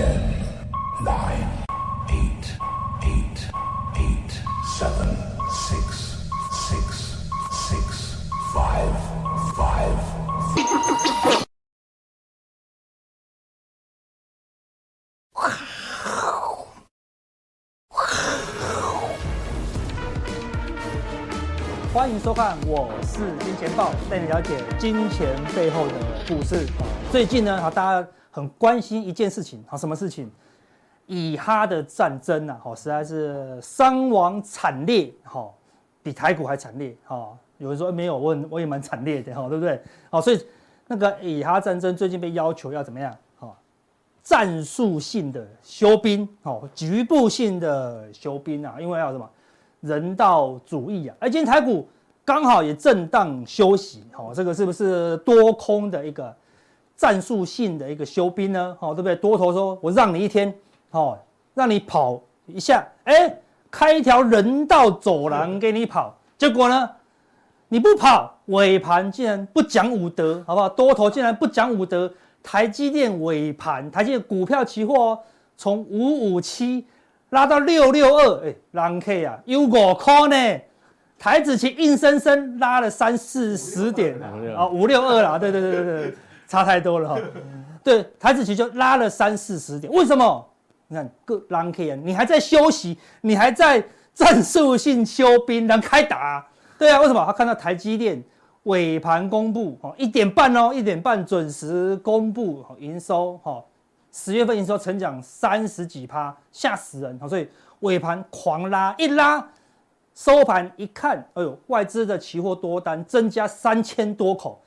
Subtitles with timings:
[0.00, 0.16] Ten,
[1.04, 1.46] nine,
[2.08, 2.56] eight,
[3.02, 3.38] eight,
[3.96, 4.32] eight,
[4.78, 5.14] seven,
[5.50, 6.16] six,
[6.70, 7.18] six,
[7.68, 8.16] six,
[8.54, 8.94] five,
[9.54, 9.98] five.
[21.92, 25.94] 欢迎收看，我是金钱豹，带你了解金钱背后的
[26.26, 26.66] 故事。
[27.12, 30.30] 最近呢，哈，大家很关心一件事情，好，什么事情？
[31.06, 35.56] 以哈的战争啊，好，实在是伤亡惨烈，好，
[36.02, 37.36] 比台股还惨烈，好。
[37.58, 39.78] 有人说没有，我我也蛮惨烈的，哈，对不对？
[40.08, 40.40] 好，所以
[40.86, 43.14] 那个以哈战争最近被要求要怎么样？
[43.36, 43.54] 好，
[44.22, 49.28] 战术性的休兵，哦，局部性的休兵啊，因为要什么？
[49.80, 51.86] 人道主义啊，而今天台股
[52.24, 56.34] 刚好也震荡休息，好，这个是不是多空的一个
[57.00, 58.76] 战术性的一个休兵呢？
[58.78, 59.16] 好，对不对？
[59.16, 60.52] 多头说我让你一天，
[60.90, 61.16] 好，
[61.54, 63.34] 让你跑一下，哎，
[63.70, 66.90] 开一条人道走廊给你跑，结果呢，
[67.68, 70.68] 你不跑，尾盘竟然不讲武德，好不好？
[70.68, 72.12] 多头竟然不讲武德，
[72.42, 75.18] 台积电尾盘，台积电股票期货
[75.56, 76.84] 从五五七。
[77.30, 80.60] 拉到六六二，哎，人 K 啊，有五块呢。
[81.16, 84.20] 台子期硬生生拉了三四十点
[84.56, 86.14] 啊，五六二啦，对对对对对，
[86.50, 87.20] 差太多了哈。
[87.84, 90.44] 对，台子期就拉了三四十点，为什么？
[90.88, 96.44] 你看个人 K 啊，你还在休息，你还在战术性休兵，能开打？
[96.76, 97.24] 对啊，为什么？
[97.24, 98.20] 他看到台积电
[98.64, 103.62] 尾盘公布，哦，一点半哦，一点半准时公布营收，哈。
[104.12, 107.16] 十月份营收成长三十几趴，吓死人！
[107.28, 109.48] 所以尾盘狂拉，一拉
[110.16, 114.60] 收盘一看，哎呦，外资的期货多单增加三千多口，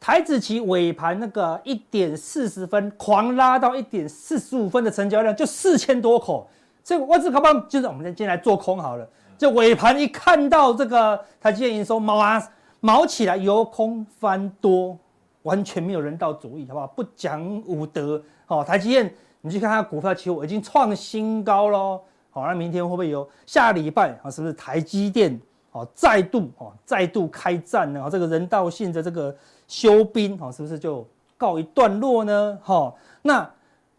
[0.00, 6.48] 台子期尾盘那个一点四十分狂拉到一点四十五分的成交量就四千多口，
[6.84, 12.42] 所以外资可不就是我们今天来做空好了，就尾盘一看到这个台积电营收毛啊
[12.80, 14.96] 毛起来，由空翻多，
[15.42, 16.86] 完全没有人道主义，好不好？
[16.86, 18.22] 不讲武德。
[18.46, 22.00] 好，台积电，你去看它股票期货已经创新高喽。
[22.30, 24.30] 好，那明天会不会有下礼拜啊？
[24.30, 25.38] 是不是台积电
[25.72, 28.08] 哦再度哦再度开战呢？
[28.10, 29.34] 这个人道性的这个
[29.68, 31.06] 休兵哦，是不是就
[31.36, 32.58] 告一段落呢？
[32.64, 32.92] 哈，
[33.22, 33.48] 那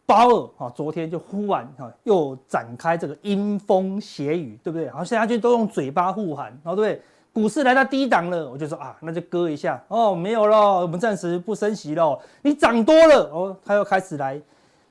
[0.05, 4.89] 鲍尔哈昨天就忽然哈又展开这个阴风血雨，对不对？
[4.89, 7.01] 好，现在就都用嘴巴呼喊，哦，对不对？
[7.31, 12.19] 股市来到低档了，我就说啊，那就割一下哦，没有了，我们暂时不升息了。
[12.41, 14.41] 你涨多了哦，它又开始来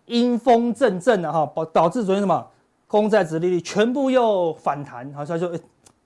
[0.07, 2.47] 阴风阵阵了哈，导导致昨天什么
[2.87, 5.51] 公债殖利率全部又反弹，好像就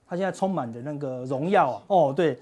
[0.07, 2.37] 他现在充满着那个荣耀啊，哦对，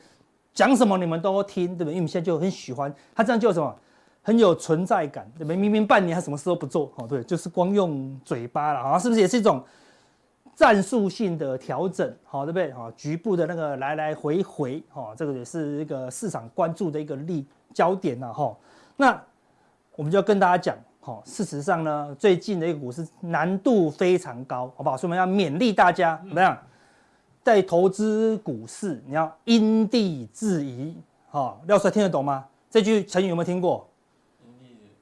[0.53, 1.94] 讲什么你们都听，对不对？
[1.94, 3.75] 因为我们现在就很喜欢他这样就什么
[4.22, 5.56] 很有存在感，对不对？
[5.56, 9.63] 明明半年他什么事都不做，哦对，就是光用嘴巴了啊，是不是也是一种？
[10.53, 12.69] 战术性的调整，好，对不对？
[12.72, 18.56] 啊，局部的那个来来回回，哈，这个也是一个市场关注的一个力焦点了，哈。
[18.97, 19.19] 那
[19.95, 24.95] 我们就要跟大家讲，哈，事实上呢，最近的一个股市难度非常高，好不好？
[24.95, 26.56] 所以我们要勉励大家，怎么样？
[27.44, 30.96] 在投资股市，你要因地制宜，
[31.29, 31.57] 哈。
[31.68, 32.46] 廖帅听得懂吗？
[32.69, 33.88] 这句成语有没有听过？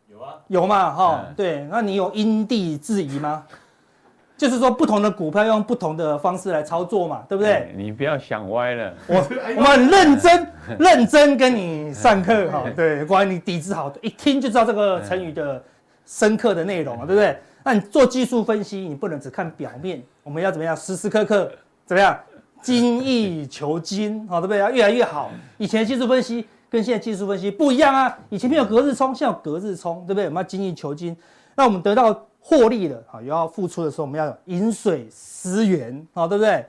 [0.08, 1.68] 有啊，有嘛，哈，对。
[1.70, 3.46] 那你有因地制宜吗？
[4.38, 7.74] 就是说，不同的股票用不同的方式来操作嘛，对不对？
[7.76, 8.94] 你不要想歪了。
[9.06, 9.16] 我
[9.58, 10.48] 我们很认真
[10.80, 15.62] 认真跟你上课哈，对，关于你底子好，一听就知道这个成语的
[16.06, 17.38] 深刻的内容了，对不对？
[17.66, 20.74] 那你做技术分析，你不能只看表面，我们要怎么样？
[20.74, 21.52] 时时刻刻
[21.86, 22.18] 怎么样？
[22.62, 24.60] 精益求精，好，对不对？
[24.60, 25.30] 要越来越好。
[25.58, 30.26] 以前技术分析跟现在技术分析不一样啊，以前没有隔日冲，现在有隔日冲，对不对？
[30.26, 31.16] 我们要精益求精，
[31.56, 32.26] 那我们得到。
[32.42, 36.66] 获利了啊，有要付出的时候，我们要饮水思源，好，对不对？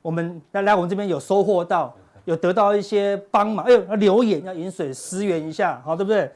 [0.00, 6.28] 我们来来我们这边有收获到，有得到一些帮忙，哎呦，要留言要饮水思源一下，好，对不对？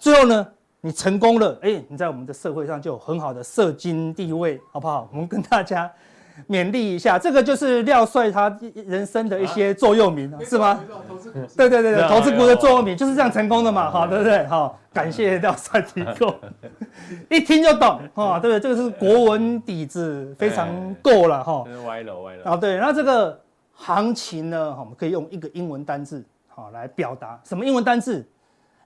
[0.00, 0.44] 最后呢，
[0.80, 5.06] 你成功了，哎，你在我们的社会上就有很好的社经地位，好不好？
[5.12, 5.88] 我们跟大家。
[6.48, 10.78] 勉励一下，这个就是廖帅他人生的一些座右铭，啊、是吗？
[11.56, 14.46] 对对对对，投资股的座右铭就是这样成功的嘛，好，对不对？
[14.46, 16.34] 好，感谢廖帅提供，
[17.30, 18.60] 一听就懂，哈，对不对？
[18.60, 20.68] 这个是国文底子非常
[21.02, 21.64] 够了，哈。
[21.86, 22.44] 歪了歪了。
[22.50, 23.40] 啊，对，然后这个
[23.72, 28.26] 行情呢，我们可以用一个英文单字，好来表达什么英文单字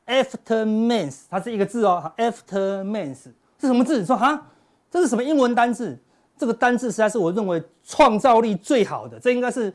[0.06, 3.24] ？Aftermath，它是一个字哦，Aftermath
[3.60, 4.00] 是什么字？
[4.00, 4.46] 你说哈，
[4.90, 5.98] 这是什么英文单字？
[6.40, 9.70] 这个单字实在是我认为创造力最好的，这应该是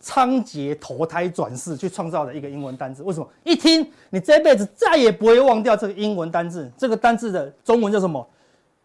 [0.00, 3.02] 仓颉投胎转世去创造的一个英文单字。
[3.02, 3.28] 为什么？
[3.44, 6.72] 一听你这辈子再也不会忘掉这个英文单字。
[6.78, 8.26] 这个单字的中文叫什么？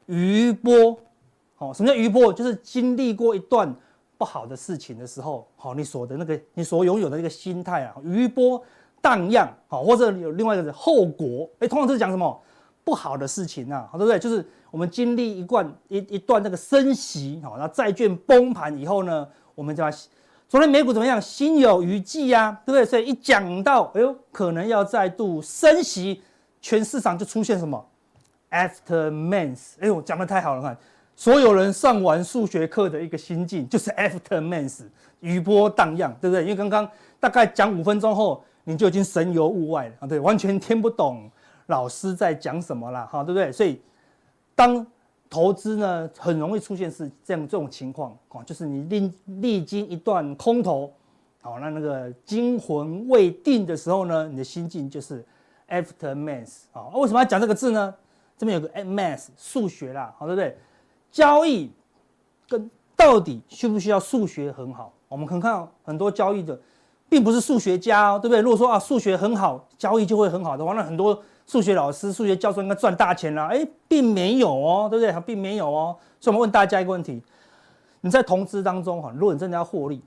[0.07, 0.99] 余波。
[1.59, 2.33] 哦，什么叫余波？
[2.33, 3.73] 就是经历过一段
[4.17, 8.61] 不好的事情的时候，好，你所的那个你所拥有的那个心态啊，余波
[9.01, 12.37] 荡漾，好，或者有另外一个是后果，哎，通常都是讲什么
[12.83, 14.19] 不好的事情啊，对不对？
[14.19, 19.91] 就是我们经历一段一一段那个升息，好，那债券崩盘以后呢，我们就要
[20.47, 21.21] 昨天美股怎么样？
[21.21, 22.85] 心有余悸啊，对不对？
[22.85, 26.21] 所以一讲到，哎呦，可能要再度升息，
[26.61, 27.85] 全市场就出现什么
[28.49, 30.77] aftermath，哎呦，讲得太好了，看。
[31.15, 34.81] 所有人上完数学课的一个心境就是 aftermath，
[35.19, 36.43] 余波荡漾，对不对？
[36.43, 36.89] 因为刚刚
[37.19, 41.29] 大概讲五分钟后，你就已经神游物外了啊，对，完全听不懂
[41.67, 43.51] 老师在讲什么了，哈，对不对？
[43.51, 43.79] 所以
[44.61, 44.85] 当
[45.27, 50.93] 投资呢，很容易出现是这样这种情况啊，就是你历历经一段空头，
[51.41, 55.25] 好，那那个惊魂未定的时候呢，你的心境就是
[55.67, 56.89] aftermath 啊。
[56.93, 57.91] 为什么要讲这个字呢？
[58.37, 60.55] 这边有个 math 数学啦，好，对不对？
[61.11, 61.71] 交易
[62.47, 64.93] 跟到底需不需要数学很好？
[65.07, 66.59] 我们可能看到很多交易者，
[67.09, 68.41] 并不是数学家哦，对不对？
[68.41, 73.47] 如果说啊数学很好，交易就会很好的话，那很多数学老师、数学教授应该赚大钱啦。
[73.47, 75.11] 哎，并没有哦，对不对？
[75.11, 75.95] 他并没有哦。
[76.19, 77.21] 所以我们问大家一个问题：
[78.01, 80.01] 你在投资当中哈，如果你真的要获利，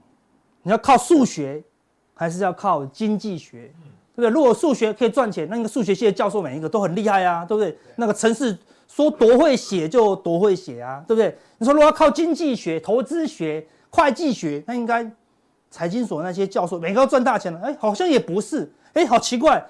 [0.62, 1.62] 你要靠数学，
[2.14, 3.72] 还是要靠经济学？
[4.16, 4.30] 对不对？
[4.30, 7.76] 如果数学可以赚钱，那个数学系的教授每一个都很厉害啊，对不对？
[7.96, 8.56] 那个程式。
[8.86, 11.36] 说多会写就多会写啊，对不对？
[11.58, 15.10] 你说如果要靠经济学、投资学、会计学，那应该
[15.70, 17.58] 财经所那些教授每个都赚大钱了。
[17.60, 19.66] 哎，好像也不是，哎，好奇怪，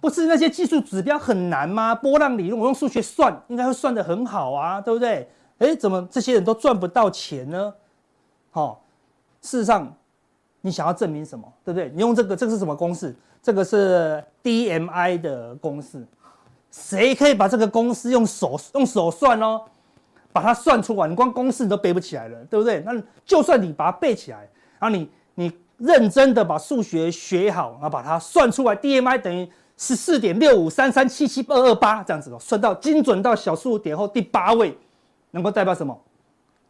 [0.00, 1.94] 不是那些技术指标很难吗？
[1.94, 5.28] 波浪理论我用数学算，应该会算得很好啊，对不对？
[5.58, 7.74] 哎，怎么这些人都赚不到钱呢？
[8.50, 8.78] 好、哦，
[9.42, 9.94] 事实上，
[10.62, 11.46] 你想要证明什么？
[11.64, 11.90] 对不对？
[11.94, 13.14] 你用这个，这个是什么公式？
[13.42, 16.06] 这个是 DMI 的公式。
[16.70, 19.60] 谁可以把这个公式用手用手算哦，
[20.32, 21.08] 把它算出来？
[21.08, 22.80] 你光公式你都背不起来了，对不对？
[22.86, 22.92] 那
[23.26, 24.48] 就算你把它背起来，
[24.78, 34.76] 然后你你认真的把数学学好，然后把它算出来，DMI 等于十四点六五三三七七二二八这样子哦，算到精准到小数点后第八位，
[35.30, 35.98] 能够代表什么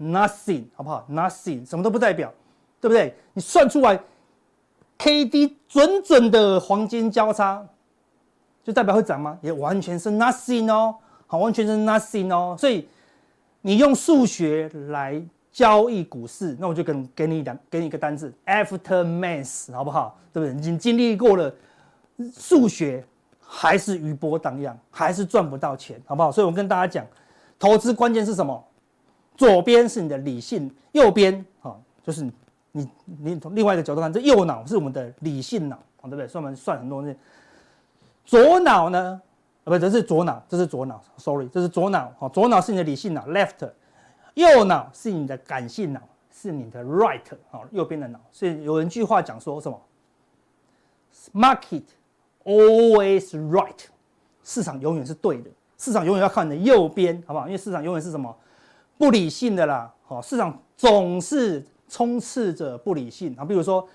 [0.00, 2.32] ？Nothing，好不好？Nothing，什么都不代表，
[2.80, 3.12] 对不对？
[3.32, 4.00] 你算出来
[4.96, 7.66] ，KD 准准的黄金交叉。
[8.62, 9.36] 就代表会涨吗？
[9.40, 10.94] 也完全是 nothing 哦，
[11.26, 12.54] 好，完全是 nothing 哦。
[12.56, 12.86] 所以
[13.62, 15.20] 你用数学来
[15.50, 20.16] 交易股市，那我就跟给你讲，给你一个单字 aftermath，好不好？
[20.32, 20.56] 对不对？
[20.56, 21.52] 已经经历过了
[22.34, 23.04] 数学，
[23.40, 26.30] 还是余波荡漾，还是赚不到钱，好不好？
[26.30, 27.06] 所以我跟大家讲，
[27.58, 28.62] 投资关键是什么？
[29.36, 31.74] 左边是你的理性，右边啊，
[32.04, 32.30] 就是
[32.72, 36.28] 你你从另外一个角度看，这右脑是我们的理性脑，对不对？
[36.28, 37.16] 所以我们算很多东西。
[38.24, 39.20] 左脑呢？
[39.64, 41.02] 啊，不，这是左脑，这是左脑。
[41.16, 42.12] Sorry，这是左脑。
[42.18, 43.70] 好，左脑是你的理性脑，left。
[44.34, 46.00] 右脑是你的感性脑，
[46.32, 47.20] 是你的 right。
[47.50, 48.20] 好，右边的脑。
[48.30, 49.80] 所以有一句话讲说什么
[51.34, 51.82] ？Market
[52.44, 53.76] always right。
[54.42, 57.46] 市场永远是对的，市场永远要靠你的右边，好不好？
[57.46, 58.34] 因为市场永远是什么？
[58.98, 59.92] 不理性的啦。
[60.04, 63.44] 好，市场总是充斥着不理性啊。
[63.44, 63.86] 比如说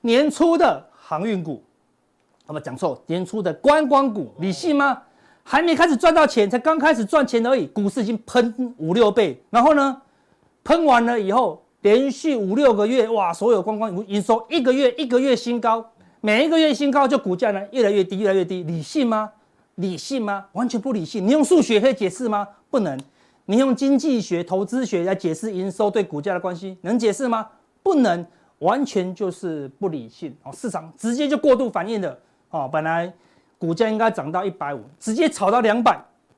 [0.00, 1.62] 年初的航运股。
[2.46, 5.00] 那么讲错，年初的观光股理性吗？
[5.44, 9.40] 还没开始赚到钱，才刚开始赚钱而已，股市已经喷五六倍。
[9.50, 10.02] 然后呢，
[10.64, 15.88] 喷完了以后，连续五六个月，哇，所有观光股营收一个月一个月新高，
[16.20, 19.32] 每一个月新高，就股价呢越来越低，越来越低，理性吗？
[19.76, 20.46] 理性吗？
[20.52, 21.26] 完全不理性。
[21.26, 22.46] 你用数学可以解释吗？
[22.70, 22.98] 不能。
[23.46, 27.48] 你用经济学、投资学来解释营收对股价的关系，能解释吗？
[27.82, 28.24] 不能，
[28.58, 32.16] 完全就是不理性哦，市场直接就过度反应了。
[32.50, 33.12] 哦，本来
[33.58, 35.92] 股价应该涨到一百五，直接炒到两百，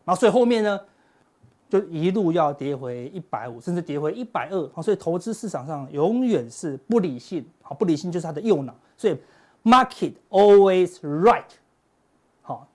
[0.04, 0.80] 然后所以后面呢，
[1.68, 4.82] 就一路要跌回一百五，甚至跌回一百二。
[4.82, 8.74] 所以投资市场上永远是不理性，好，不理性就是它的右脑。
[8.96, 9.16] 所以
[9.64, 11.42] market always right，
[12.42, 12.66] 好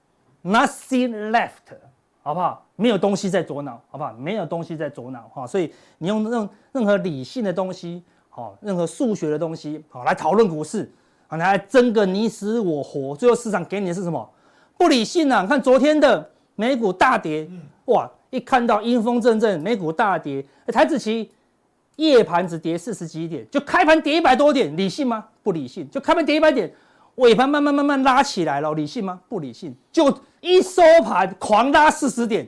[0.44, 1.76] ，nothing left，
[2.22, 2.66] 好不好？
[2.76, 4.14] 没有东西在左脑，好不好？
[4.14, 10.92] 没有东西在左脑，哈，所以你用任任何理性的东西，好，任何数学的东西，好，来讨论股市。
[11.28, 14.30] 啊，你还争个你死我活，最后市场给你的是什么？
[14.78, 15.46] 不理性啊！
[15.46, 17.50] 看昨天的美股大跌，
[17.86, 18.10] 哇！
[18.30, 21.30] 一看到阴风阵阵，美股大跌，台子期
[21.98, 25.26] 夜盘只跌四十几点，就开盘跌一百多点，理性吗？
[25.44, 25.88] 不理性。
[25.92, 26.74] 就开盘跌一百点，
[27.16, 29.20] 尾盘慢慢慢慢拉起来了，理性吗？
[29.30, 29.76] 不理性。
[29.92, 32.48] 就一收盘狂拉四十点，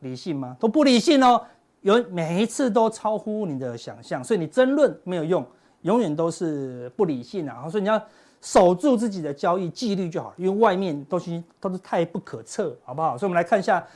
[0.00, 0.56] 理性吗？
[0.60, 1.42] 都不理性哦。
[1.80, 5.44] 有每一次都超乎你的想象，所以你争论没有用。
[5.82, 8.02] 永远都是不理性啊，所以你要
[8.42, 13.16] 守住自己的交易纪律就好，因为外面东西都是太不可测，好不好？
[13.16, 13.86] 所以我们来看一下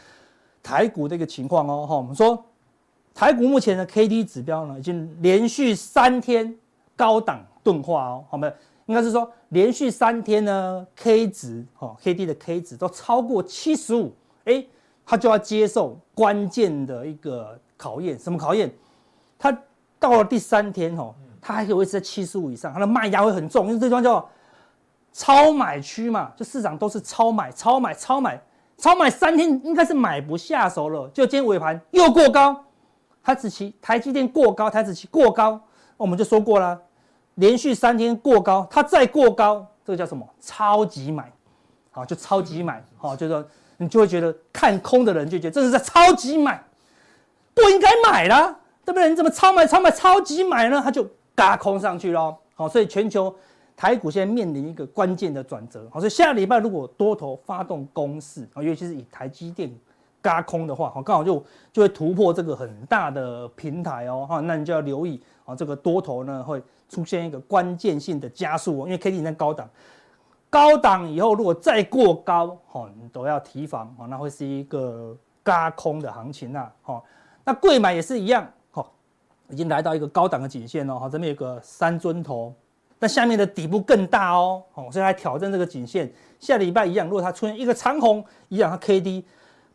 [0.62, 2.40] 台股的一个情况哦，哈，我们说
[3.14, 6.54] 台股目前的 K D 指标呢，已经连续三天
[6.96, 8.52] 高档钝化哦，好没？
[8.86, 14.12] 应该是说连续三天呢，K 值哈，K D 的 K 值都超过七十五，
[14.44, 14.64] 哎，
[15.06, 18.72] 它就要接受关键的一个考验，什么考验？
[19.38, 19.56] 它
[19.98, 24.28] 到了第三天哦，它还可以维持在七十五以上，它的卖压会很重，因为这地方叫
[25.12, 28.42] 超买区嘛，就市场都是超买、超买、超买。
[28.78, 32.64] 超买三天应该是买不下手了，就今天尾盘又过高，
[33.22, 35.60] 台子期台积电过高，台子期过高，
[35.96, 36.80] 我们就说过了，
[37.36, 40.28] 连续三天过高，它再过高，这个叫什么？
[40.40, 41.32] 超级买，
[41.90, 43.44] 好，就超级买，好，就是说
[43.76, 46.62] 你就会觉得看空的人就觉得这是在超级买，
[47.54, 49.08] 不应该买啦，对不对？
[49.08, 50.80] 你怎么超买超买超级买呢？
[50.82, 52.38] 它就嘎空上去咯。
[52.54, 53.34] 好，所以全球。
[53.74, 59.74] 台股现在面临一个关键的转折，好，所以下个礼拜如果多头发动攻势啊，尤其是以台积电
[60.22, 69.68] 轧空的话，好，刚好就就会突破这个很大的平台哦，哈，那你就要留意啊，这个多头呢会出现一个关键性的加速哦，因为 K D 在高档，
[70.48, 77.02] 高档以后如果再过高，哈，你都要提防啊，那会是一个嘎空的行情呐，哈，
[77.44, 78.86] 那贵买也是一样，哈，
[79.48, 82.54] 已经来到一个高档的颈线哦，哈，这边有个三尊头。
[82.98, 86.08] 那下面的底部更大哦，哦，所以来挑战这个颈线。
[86.38, 89.24] 下礼拜一样，如果它出现一个长红一样，它 K D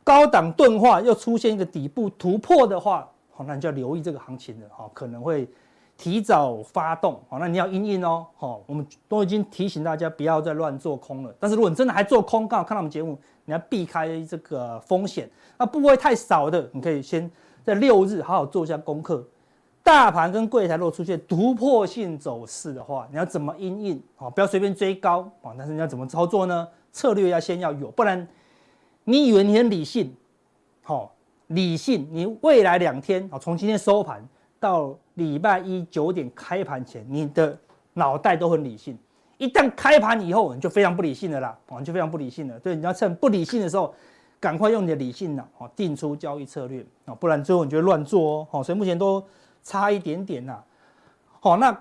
[0.08, 5.46] 高档钝化又出现一个底部突破的话，好，那你就要留意这个行情了，哈，可能会
[5.98, 11.36] 提早发动，好，那你要因应哦，好，我们都已经提醒大家不要再乱做空了。
[11.42, 15.30] 但是如果你真的还做空，刚好看到我们节目，你要避开这个风险。
[15.58, 17.30] 那部位太少的，你可以先
[17.66, 19.22] 在六日好好做一下功课。
[19.84, 24.02] 大盘跟柜台如果出现突破性走势的话，你要怎么因应？
[24.16, 25.52] 好，不要随便追高啊！
[25.58, 26.66] 但是你要怎么操作呢？
[26.94, 28.26] 策略要先要有，不然
[29.10, 30.14] 你以为你很理性，
[30.84, 31.16] 好，
[31.48, 34.22] 理性，你未来两天啊，从今天收盘
[34.60, 37.58] 到礼拜一九点开盘前，你的
[37.94, 38.98] 脑袋都很理性。
[39.38, 42.60] 一旦开盘以后，你就非常不理性的啦，啊，你就非常不理性了。
[42.60, 43.96] 对，你要趁不理性的时候，
[44.40, 48.48] 赶快用你的理性脑啊，定出交易策略啊，不然最后你就会乱做哦。
[48.52, 49.24] 好，所以目前都。
[49.64, 50.64] 差一点点呐，
[51.42, 51.78] 好，那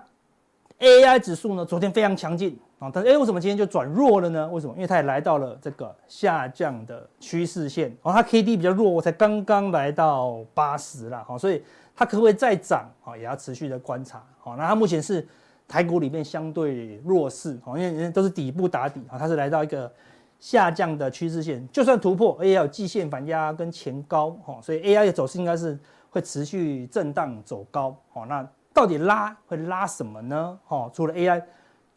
[0.79, 1.65] AI 指数呢？
[1.65, 4.47] 昨天非常强劲啊，但是哎，为什么今天就转弱了呢？
[4.49, 4.73] 为什么？
[4.75, 11.63] 因为它也来到了这个下降的趋势线，哦，它 KD 比较弱，我才刚刚来到八十了，好，所以
[11.95, 12.89] 它可不可以再涨？
[13.01, 14.23] 好，也要持续的观察。
[14.39, 15.27] 好，那它目前是
[15.67, 19.91] 台股里面相对弱势，好，因为人家都是底部打底啊，它是来到一个
[20.39, 25.77] 下降的趋势线，就算突破，也要有季线反压跟前高，哈，所以 AI 的走势应该是。
[26.09, 30.57] 会持续震荡走高，好，那到底拉会拉什么呢？
[30.65, 31.43] 好，除了 AI，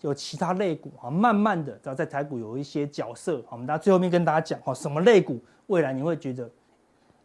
[0.01, 6.51] 有其他类股啊，慢慢的只要在台股有一些角色，我们大家最后面跟大家讲，哦，什么类股未来你会觉得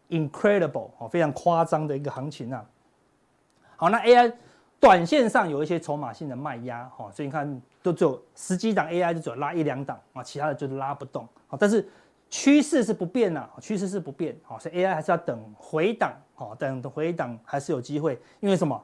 [0.09, 2.65] incredible，哦，非常夸张的一个行情啊。
[3.75, 4.31] 好，那 AI
[4.79, 11.87] 短线上有一些筹码性的卖压，哈，所以你看都只有十几档 AI 就只有拉一两档啊，其他的就是拉不动，好，但是。
[12.27, 18.83] 趋势是不变呐，趋势是不变，好，所以 AI 还是要等回档，好，等等回档还是有机会，因为什么？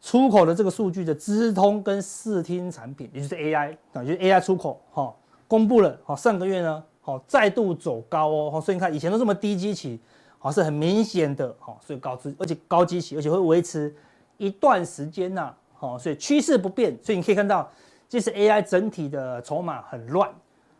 [0.00, 5.14] 出口的这个数据的资通跟视听产品，也就是 AI，啊，就 AI 出口，哈，
[5.46, 10.00] 公布了，哈，上个月呢，好，再度走高哦，所以你看以前都这么低基期，
[10.38, 13.94] 好，是很明显的，好，所以高资，而且高基期，而且会维持
[14.36, 17.70] 一段时间呐，好，所以趋势不变，所以你可以看到，
[18.08, 20.30] 即使 AI 整体的筹码很乱。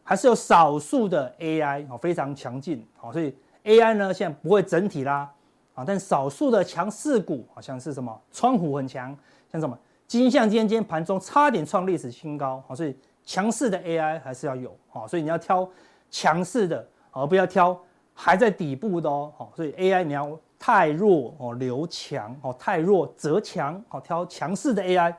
[0.04, 5.30] 还是有少数的 AI 哦，非常强劲，好，所以 AI 呢现在不会整体啦
[5.78, 9.16] 啊，但少数的强势股好像是什么川湖很强，
[9.52, 15.68] 像什么金像今天今天盘中差点创历史新高，好，所以强势的 AI 还是要有，好，所以你要挑
[16.10, 17.78] 强势的，而不要挑
[18.12, 25.14] 还在底部的哦，好，所以 AI 你要太弱哦留强哦，太弱则强，好，挑强势的 AI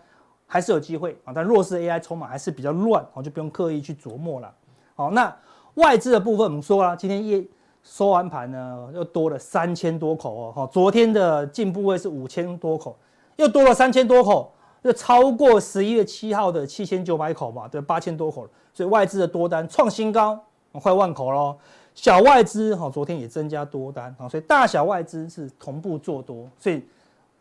[0.45, 4.53] 还是有机会啊，但弱势 AI 筹码还是比较乱，好就不用刻意去琢磨了。
[4.93, 5.33] 好，那
[5.75, 7.49] 外资的部分我们说了，今天一
[7.83, 10.53] 收完盘呢，又多了三千多口哦。
[10.55, 12.97] 哈，昨天的进步位是五千多口，
[13.37, 18.47] 又多了三千多口，又超过十一月七号的七千九百口吧，对，八千多口。
[18.73, 20.39] 所以外资的多单创新高，
[20.73, 21.57] 快万口喽。
[21.95, 26.47] 小外资哈，昨天也增加多单啊，所以大小外资是同步做多。
[26.57, 26.81] 所以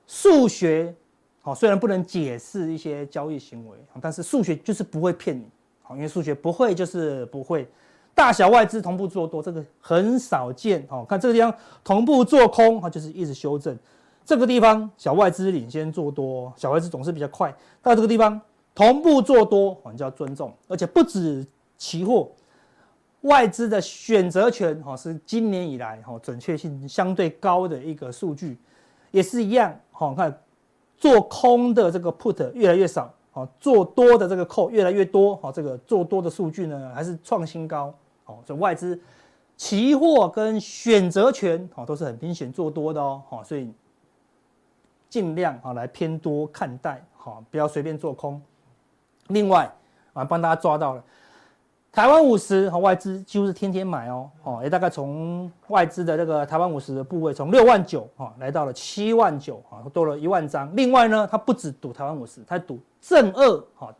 [0.06, 0.92] 数学
[1.42, 5.44] 好，虽然不能解释一些交易行为，但是数学就是不会骗你。
[5.82, 7.66] 好因为数学不会就是不会，
[8.18, 10.84] 大小外资同步做多，这个很少见。
[10.90, 13.78] 哦，看这个地方同步做空，它就是一直修正。
[14.24, 17.54] 这个地方小外资领先做多，小外资总是比较快。
[17.80, 18.40] 到这个地方
[18.74, 20.52] 同步做多，我们就要尊重。
[20.66, 21.46] 而且不止
[21.76, 22.28] 期货，
[23.20, 28.58] 外资的选择权哈是今年以来哈准确性相对高的一个数据，
[29.12, 30.12] 也是一样哈。
[30.12, 30.36] 看
[30.96, 37.94] 做空的这个 put 越来越少，哦，做多的这个 call 越来越多，哈，这个做多的数据呢还是创新高，
[38.28, 38.98] 哦，所以外资
[39.56, 43.72] 期货跟选择权哦都是很明显做多的哦，所以
[45.08, 48.40] 尽量啊来偏多看待，哈，不要随便做空。
[49.28, 49.70] 另外
[50.12, 51.02] 啊，帮大家抓到了。
[51.90, 60.70] 台湾五十和外资几乎是天天买哦，哦，也大概从外资的这个台湾五十的部位从六万九哈来到了七万九啊，多了一万张。
[60.76, 63.92] 另外呢，它不止赌台湾五十，它赌正二哈，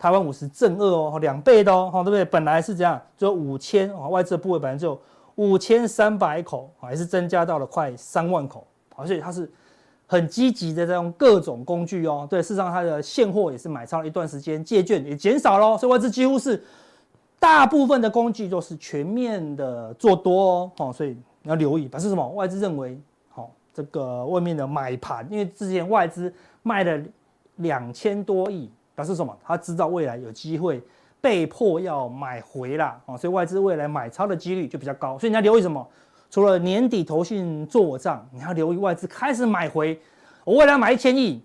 [0.00, 2.24] 台湾五十正二哦，两倍的哦，对不对？
[2.24, 4.98] 本来是这样，只有五千啊，外资的部位本来只有
[5.34, 8.66] 五千三百口，还是增加到了快三万口，
[8.96, 9.48] 而且它是
[10.06, 16.60] 很积极的在用各种工具哦，对，事实上它的现货也是买超了一段时间，借券也减少了，所以外资几乎是。
[17.42, 22.28] 大部分的工具都是全面的做多哦，所以你要留意，表示什么？
[22.32, 26.30] 外资认为，好，这个外面的买盘，因为之前外资
[26.62, 27.02] 卖了
[27.56, 29.36] 两千多亿，表示什么？
[29.42, 30.82] 他知道未来有机会
[31.20, 35.86] 被迫要买回啦，哦，所以外资未来买超的几率就比较高，所以你要留意什么？
[36.30, 39.98] 除了年底投信做账，你要留意外资开始买回，
[40.44, 41.42] 我未来买一千亿。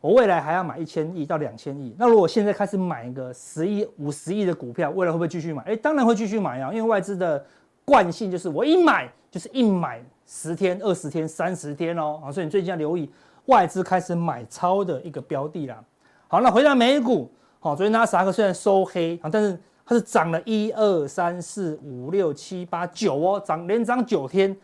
[0.00, 5.60] 我未来还要买一千亿到两千亿，那如果现在开始买一个十亿、五十亿的股票，未来会不会继续买？
[5.64, 7.44] 哎，当然会继续买啊，因为外资的
[7.84, 13.10] 惯性就是我一买就是一买十天、二十天、三十天哦，所以你最近要留意
[13.46, 15.82] 外资开始买超的一个标的啦。
[16.30, 24.56] 好，那回到美股，好，昨天纳斯达克虽然收黑啊，但是它是涨了一二三四五六七八九哦，涨连涨九天。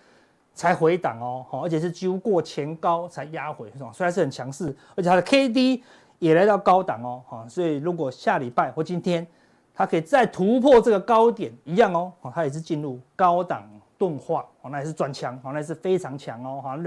[0.56, 3.90] 才回档哦，好而且是几乎过前高才压回，是吧？
[3.92, 5.82] 虽然是很强势，而且它的 K D
[6.20, 9.26] 也来到高档哦，哈，所以如果下礼拜或今天
[9.74, 13.68] 它可以再突破这个高点，一样哦，它也是进入高档
[13.98, 16.78] 钝化，那也是转强，那也是非常强哦，哈，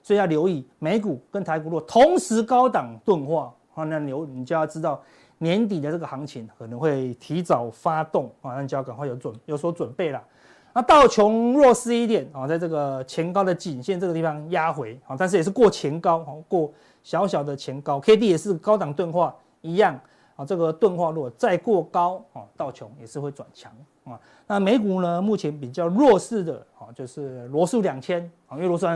[0.00, 3.52] 所以要留意美股跟台股如果同时高档钝化，
[3.84, 5.02] 那牛你就要知道
[5.38, 10.22] 年底的这个行情可能会提早发动啊，那你就要赶快有准有所准备了。
[10.74, 16.70] 那道琼弱势一点啊，在这个前高的颈线这个地方压回啊，但是也是过前高啊，过
[17.02, 19.98] 小小的前高，K D 也是高档钝化一样
[20.36, 23.72] 啊，这个钝化如果再过高啊，道琼也是会转强
[24.04, 24.20] 啊。
[24.46, 28.86] 那美股呢，目前比较弱势的啊，就是罗素两千啊，因为罗素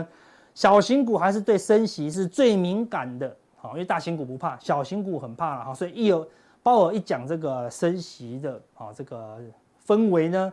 [0.55, 6.27] 小型股还是对升息是最敏感的好，因为大型股不怕，小型股很怕了哈，所以一有
[6.65, 9.39] 鲍尔一讲这个升息的啊，这个
[9.87, 10.53] 氛围呢。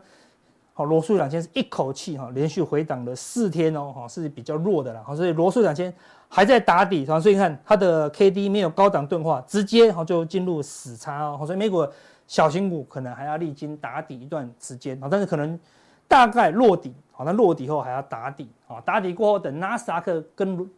[0.74, 5.92] 好，罗素两千是一口气哈连续回档了四天哦，哈是比较弱的啦，好，所以罗素两千
[6.30, 11.86] 还在打底，所以你看它的 K D 没有高档钝化，直接哈就进入死叉哦，所以美股
[12.28, 15.60] 小型股可能还要历经打底一段时间啊，但是可能
[16.08, 20.70] 大概落底，好，那落底后还要打底啊，打底过后等纳斯达克跟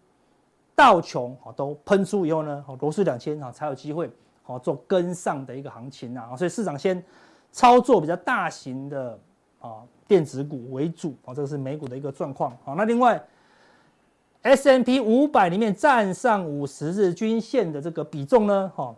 [0.76, 4.10] 道琼都喷出以后呢，好，罗素两千啊才有机会
[4.44, 7.04] 好做跟上的一个行情啊，所以市场先
[7.52, 9.20] 操作比较大型的。
[9.62, 12.52] 啊，电子股为主啊，这个是美股的一个状况。
[12.64, 13.24] 好，那另外
[14.42, 18.92] ，S&P 五百里面站上五十日均线的这个比重呢，哈，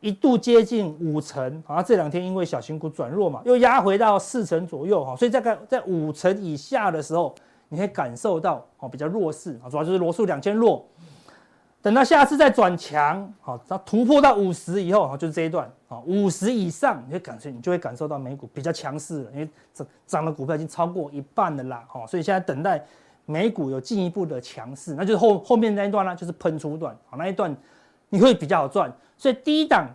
[0.00, 1.64] 一度接近五成。
[1.66, 5.02] 啊，这两天因为小型股转弱嘛，又压回到四成左右。
[5.02, 7.34] 哈，所以在在五成以下的时候，
[7.70, 10.86] 你可以感受到哦比较弱势啊，主要就是罗素两千弱。
[11.82, 22.84] 等到下次再转强，好，它突破到五十以后，哈，就是这一段，啊，五十以上，你会感受，你就会感受到美股比较强势了，因为涨涨的股票已经超过一半了啦，哈，所以现在等待
[23.24, 27.56] 美股有进一步的强势，那就是后后面那一段呢，就是喷出段，好，那一段
[28.10, 29.88] 你会比较好赚，所以低档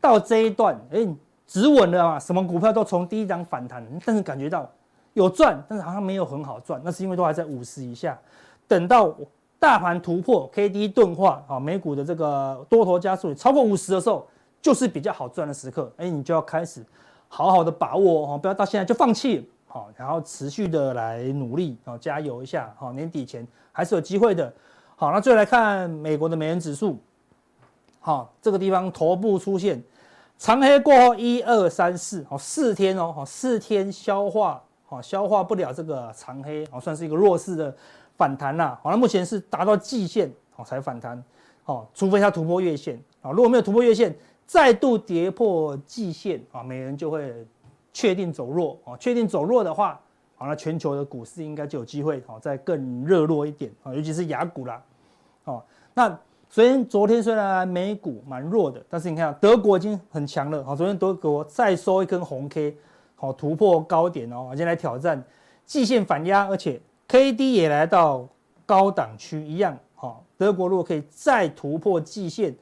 [0.00, 1.06] 到这一段，哎，
[1.46, 4.66] 止稳了嘛，什么股票都从低档反弹，但是感觉到
[5.12, 8.18] 有赚，但是好像没有很好赚，那是因为都还在五十以下，
[8.66, 9.14] 等到。
[9.58, 14.26] 大盘突破 K D 钝化啊，美股的这个多头加速超过五十的时候，
[14.60, 15.90] 就是比较好赚的时刻。
[15.96, 16.84] 哎，你就要开始
[17.28, 19.50] 好好的把握哦，不要到现在就放弃。
[19.66, 22.72] 好，然后持续的来努力啊，加油一下。
[22.78, 24.52] 好，年底前还是有机会的。
[24.94, 26.98] 好，那最后来看美国的美元指数。
[27.98, 29.82] 好，这个地方头部出现
[30.38, 37.74] 长黑过后，一二三四，好，四天哦，好，四天消化，好，消化不了这个长黑，好，算是一个弱势的。
[38.16, 41.22] 反弹啦，好，那目前是达到季线，好才反弹，
[41.66, 44.14] 哦，除非它突破月线，啊，如果没有突破月线，
[44.46, 47.46] 再度跌破季线，啊，美元就会
[47.92, 50.00] 确定走弱，啊，确定走弱的话，
[50.36, 54.82] 好，那全球的股市应该就有机会，好，再更热络一点，啊，尤其是雅股啦，
[55.44, 62.76] 哦，那虽然昨天虽然美股蛮弱的，但是你看德国已经很强了，好，昨天德国再收一根红 K，
[63.16, 65.22] 好突破高点哦，先来挑战
[65.64, 68.28] 季线反压，而且 K D 也来到
[68.64, 72.54] 高档区一样，哈，德国如果可以再突破季线，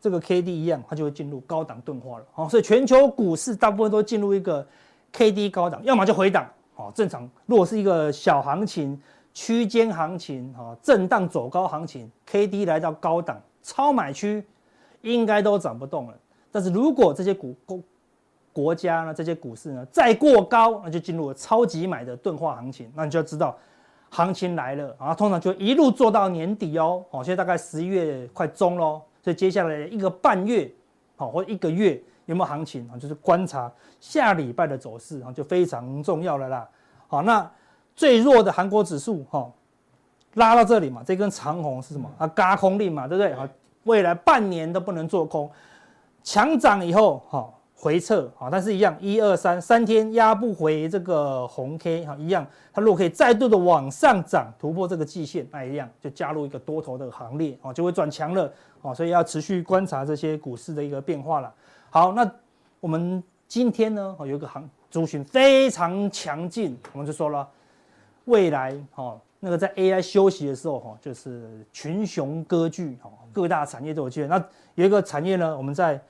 [0.00, 4.66] 这个 K D 一样，它就会进入高档钝化了，好，所以全球股市大部分都进入一个
[5.12, 8.98] K D 高档，要么就回档，好，正常，如果是一个小行情、
[9.34, 14.42] 区间行情，哈，震荡走高行情，K D 来到高档超买区，
[15.02, 16.14] 应该都涨不动了。
[16.50, 17.80] 但是如果这些股国
[18.52, 23.56] 国家呢，这些股市呢再过高，那就进入了超级买的钝化行情，那你就要知道
[24.14, 30.70] 行情来了啊，通常就一路做到年底哦，好，现在大概十一月快中喽，所以接下来一个半月，
[31.16, 36.68] 好或一个月有没有行情啊，就是观察下礼拜的走势啊，就非常重要了啦。
[37.08, 37.50] 好，那
[37.96, 39.50] 最弱的韩国指数哈
[40.34, 42.10] 拉到这里嘛，这根长红是什么？
[42.18, 43.32] 啊，轧空令嘛，对不对？
[43.32, 43.48] 啊，
[43.84, 45.50] 未来半年都不能做空。
[46.22, 47.50] 强涨以后，哈
[47.82, 61.52] 回撤，啊，但是一样，一二三三天压不回这个红 K，哈，一样，它如果可以再度的往上涨，突破这个季线，那一样就加入一个多头的行列，啊，就会转强了，啊，所以要持续观察这些股市的一个变化了。
[61.90, 62.30] 好，那
[62.78, 67.48] 我们今天呢，有一个行族群非常强劲，我们就说了，
[68.26, 74.28] 未来，哈，那个在 AI 休息的时候，哈，就是群雄割据，哈，各大产业都有机会。
[74.28, 74.40] 那
[74.76, 76.00] 有一个产业呢，我们在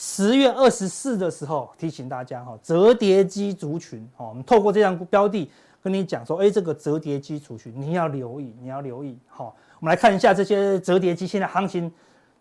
[0.00, 5.50] 十月二十四的时候提醒大家哈，折叠机族群哈，我们透过这张标的
[5.82, 9.18] 跟你讲说，哎，这个折叠机族群你要留意，你要留意。
[9.26, 11.92] 好，我们来看一下这些折叠机现在行情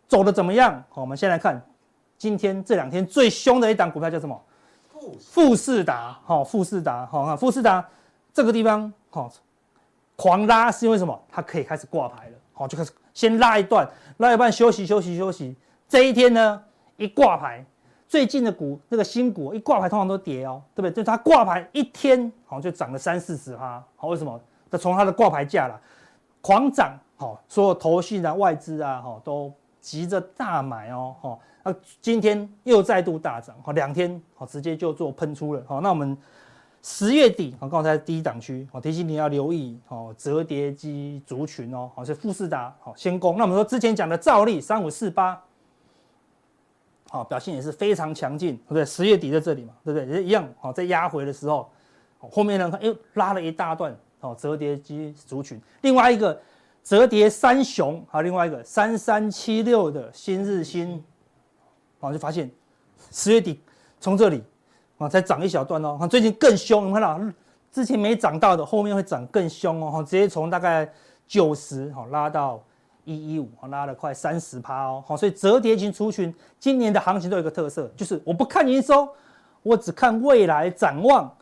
[0.08, 0.72] 走的怎么样。
[0.88, 1.60] 好，我们先来看
[2.16, 4.40] 今天这两天最凶的一档股票叫什么？
[5.20, 6.14] 富士达。
[6.28, 7.08] 哈，富士达。
[7.08, 7.84] 好，富士达
[8.32, 9.28] 这个地方哈
[10.16, 11.20] 狂拉是因为什么？
[11.28, 12.34] 它可以开始挂牌了。
[12.54, 15.56] 好，就开始先拉一段，拉一半休息休息休息。
[15.90, 16.62] 这一天呢？
[16.98, 17.64] 一挂牌，
[18.08, 20.92] 最近的股那个新股一挂牌通常都跌哦，对不对？
[20.92, 23.84] 就它挂牌一天，好像就涨了三四十哈。
[23.96, 24.40] 好，为什么？
[24.70, 25.80] 它从它的挂牌价了，
[26.42, 31.40] 狂涨，好，所有投信啊、外资啊，哈，都急着大买哦，哈。
[31.64, 36.18] 那今天又再度大涨，好，两天好直接就做喷出了，好，那我们
[36.82, 43.38] 十月底，好，刚才第一档区，好，提醒你要留意，好，折叠机族群哦，好，是富士达，好，先攻。
[43.38, 45.40] 那我们说之前讲的兆利三五四八。
[47.10, 48.86] 好，表现也是非常强劲，对不对？
[48.86, 50.08] 十月底在这里嘛，对不对？
[50.08, 50.48] 也一样。
[50.60, 51.70] 好，在压回的时候，
[52.20, 53.96] 后面呢，它又拉了一大段。
[54.20, 56.42] 哦，折叠机族群，另外一个
[56.84, 61.06] 折叠三雄，好，另外一个三三七六的新日新，
[62.00, 62.50] 好，就发现
[63.12, 63.62] 十月底
[64.00, 64.44] 从这里
[64.98, 66.08] 啊，才涨一小段哦。
[66.10, 67.22] 最近更凶，你看到
[67.72, 70.04] 之前没涨到的，后面会涨更凶哦。
[70.04, 70.92] 直接从大概
[71.28, 72.60] 九十好拉到。
[73.08, 79.08] 一一五，拉了快三十趴哦，好，所以折叠型族群今年的行情都有一个特色，就是我不看营收，
[79.64, 81.34] 我只看未来展望。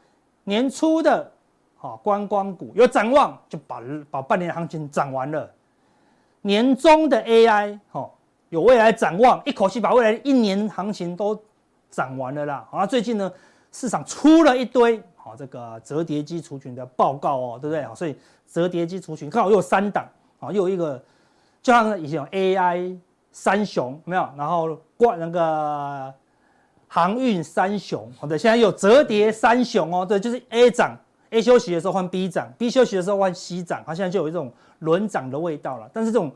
[0.44, 1.32] 年初的，
[1.76, 5.50] 好观光股有展望，就把把半年行情涨完了。
[6.42, 8.16] 年终的 AI，好
[8.50, 11.36] 有未来展望，一口气把未来一年行情都
[11.90, 12.68] 涨完了啦。
[12.70, 13.32] 好，最近呢，
[13.72, 17.84] 市场出了一堆好这个折叠机族群的报告哦，对不对？
[17.84, 20.08] 好，所以折叠机族群刚好又有三档，
[20.40, 21.04] 啊，又有一个。
[21.66, 22.96] 就像以前有 AI
[23.32, 26.14] 三雄有没有，然后挂那个
[26.88, 30.96] 航运三雄，好的，现在有折叠三雄哦，对，就是 A 涨
[31.32, 35.90] ，A 休息的时候换 B 涨，B 休息的时候换 C 涨，它现在就有一种轮涨的味道了。
[35.92, 36.32] 但是这种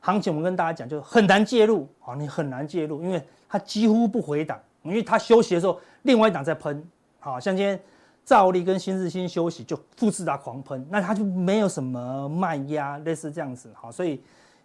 [0.00, 6.84] 行情，我们跟大家讲，就很难介入啊，你很难介入，因为它几乎不回档，因为它休息的时候，另外一档在喷，
[7.20, 7.80] 好像今天
[8.24, 14.20] 兆利跟新日新休息，就富士达狂喷，那它就没有什么卖压，类似这样子，好，所以。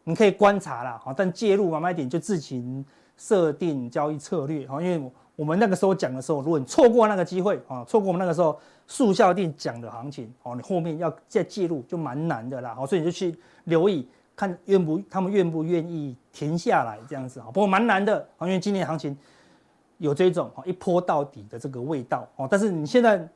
[0.08, 2.84] 你可以观察啦，好，但介入买卖点就自行
[3.18, 19.14] 设定交易策略，好，因为我们那个时候讲的时候，如果你错过那个机会啊，错过我们那个时候速效定讲的行情，哦，你后面要再介入就蛮难的啦，好，所以你就去留意看愿不他们愿不愿意停下来这样子，啊，不过蛮难的，因为今年行情
[19.98, 23.28] 有这种一波到底的这个味道，哦，但是你现在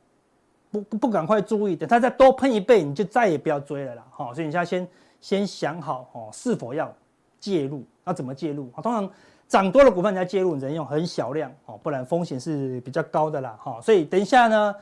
[0.72, 4.88] 不不赶快注意，等它再多喷一倍，你就再也不要追了啦，好，所以你现在先。
[5.22, 6.92] 先想好哦，是否要
[7.40, 7.86] 介入？
[8.06, 8.70] 要怎么介入？
[8.82, 9.10] 通常
[9.48, 13.56] 涨多了股份你要介入，你只能用很小量哦，不然风险是比较高的啦。
[13.62, 14.76] 哈，所以等一下呢，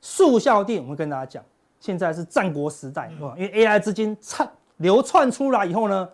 [0.00, 1.44] 速效定我会跟大家讲，
[1.80, 6.08] 现在是战国时代，因为 AI 资金窜流窜出来以后呢，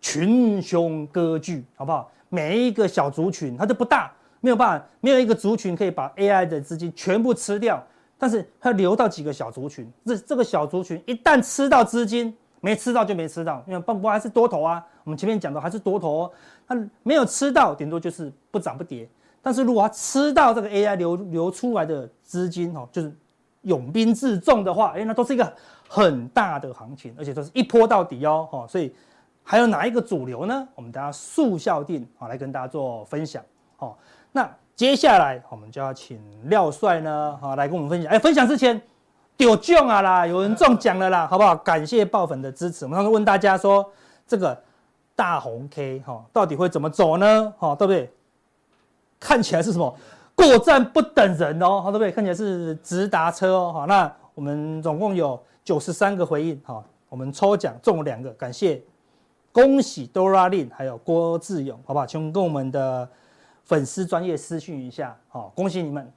[0.00, 2.10] 群雄割据，好不好？
[2.28, 7.82] 每一个小族群它就不大，没有办法，没有一个族群可以把 AI 的资金全部吃掉，
[8.16, 12.36] 但是它流到几个小族群，这这个小族群一旦吃到资金。
[12.60, 14.84] 没吃到就没吃到，因为蹦波还是多头啊。
[15.04, 16.32] 我们前面讲的还是多头哦，
[16.66, 19.08] 它没有吃到，顶多就是不涨不跌。
[19.42, 23.10] 但是如果他吃到这个 AI 流流出来的资金哦，就是
[23.62, 25.50] 勇兵自重的话，哎，那都是一个
[25.88, 28.94] 很大的行情，而且都是一波到底哦，哈，所以
[29.42, 30.68] 还有哪一个主流呢？
[30.74, 33.42] 我们大家速效定啊来跟大家做分享，
[33.76, 33.98] 好，
[34.32, 36.20] 那接下来我们就要请
[36.50, 38.80] 廖帅呢，好来跟我们分享，哎，分享之前
[39.44, 41.56] 有中啊啦，有人中奖了啦，好不好？
[41.56, 43.90] 感谢爆粉的支持，我们刚刚问大家说
[44.26, 44.58] 这个
[45.16, 47.52] 大红 K 哈到底会怎么走呢？
[47.58, 48.12] 哈，对不对？
[49.18, 49.94] 看起来是什么？
[50.34, 52.10] 过站不等人哦，好，对不对？
[52.10, 58.82] 看起来是直达车哦，好，那我们总共有九十三个回应，好，我们抽奖中了两个，感谢，
[59.52, 62.06] 恭喜 Dora Lin 还有郭志勇，好不好？
[62.06, 63.08] 请跟我们的
[63.64, 66.10] 粉丝专业私讯一下，好，恭喜你们。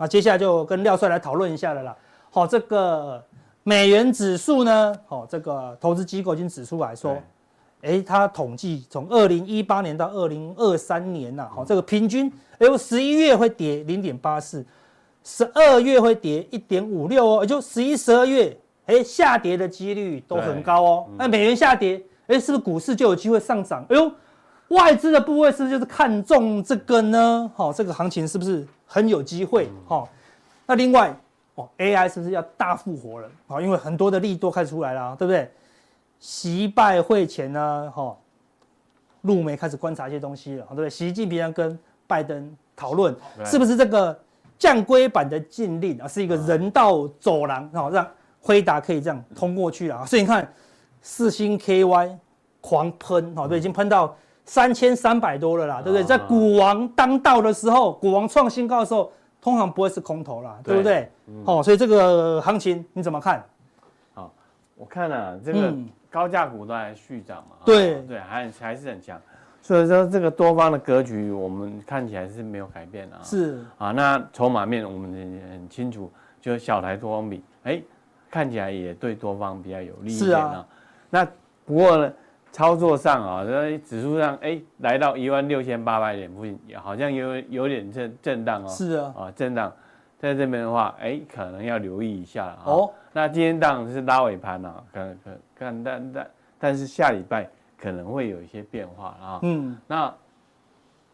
[0.00, 1.94] 那接下来就跟廖帅来讨论一下了啦。
[2.30, 3.22] 好，这个
[3.62, 7.18] 美元指数呢，好，这个投资机构已经指出来说，
[7.82, 14.64] 哎，它统计从二零一八年到二零二三年呐，好，这个平均，哎，我十一月会跌零点八四，
[15.22, 21.06] 十二月会跌一点五六哦，也就十一、十二月，哎，下跌的几率都很高哦。
[21.18, 23.84] 那美元下跌，哎，是不是股市就有机会上涨？
[23.90, 24.10] 哎呦，
[24.70, 27.50] 外资的部位是不是就是看中这个呢？
[27.54, 28.66] 好，这个行情是不是？
[28.86, 30.08] 很有机会，哈。
[30.66, 31.14] 那另外，
[31.54, 33.30] 哦，AI 是不是要大复活了？
[33.46, 35.48] 啊，因为很多的利多开始出来了，对不对？
[36.18, 38.16] 习拜会前呢，哈，
[39.22, 40.90] 陆媒开始观察一些东西了，对不对？
[40.90, 44.18] 习近平跟拜登讨论，是不是这个
[44.58, 48.06] 降规版的禁令啊，是一个人道走廊，啊，让
[48.40, 50.04] 辉达可以这样通过去啊。
[50.04, 50.52] 所以你看，
[51.00, 52.16] 四星 KY
[52.60, 54.16] 狂喷，哈，对，已经喷到。
[54.50, 56.02] 三千三百多了啦，对不对？
[56.02, 61.08] 在股王当道的时候，股王创新高的时候，通常不会是空头啦，对不对？
[61.44, 63.44] 哦，所以这个行情你怎么看？
[64.12, 64.28] 好，
[64.74, 65.72] 我看了这个
[66.10, 69.20] 高价股都还续涨嘛，对对，还还是很强。
[69.62, 73.22] 所以说这个多方的格局，我们看起来是没有改变啊。
[73.22, 75.12] 是啊，那筹码面我们
[75.52, 76.10] 很清楚，
[76.40, 77.80] 就是小台多方比，哎，
[78.28, 80.66] 看起来也对多方比较有利一点啊。
[81.08, 81.24] 那
[81.64, 82.12] 不过呢？
[82.52, 88.68] 操作上啊，在指数上，哎，来到一万六千八百点附近，好像有有点震震荡哦。
[88.68, 89.72] 是啊，啊，震荡，
[90.18, 92.58] 在这边的话，哎，可能要留意一下了。
[92.64, 99.38] 哦，那今天当然是拉尾盘了，可可看，但但但是下礼拜可能会有一些变化啊。
[99.42, 100.12] 嗯，那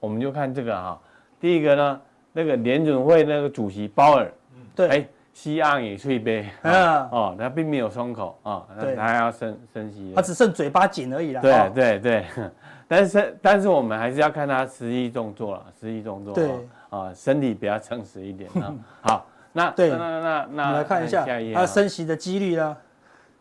[0.01, 1.01] 我们就看这个哈，
[1.39, 2.01] 第一个呢，
[2.33, 4.33] 那个联准会那个主席鲍尔，
[4.75, 5.09] 对，哎。
[5.37, 8.65] 西岸也脆杯，啊，哦，他并没有松口啊，
[8.97, 11.43] 他还要升升息，他只剩嘴巴紧而已啦。
[11.43, 12.25] 对对对，
[12.89, 16.33] 但是但是我们还是要看他实际动作了，实际动作。
[16.33, 16.49] 对
[16.89, 18.75] 啊，身体比较诚实一点啊。
[19.03, 22.75] 好，那对，那那那来看一下他升息的几率呢？